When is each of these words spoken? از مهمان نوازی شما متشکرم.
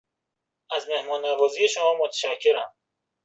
از 0.71 0.85
مهمان 0.89 1.25
نوازی 1.25 1.69
شما 1.69 1.93
متشکرم. 2.03 2.75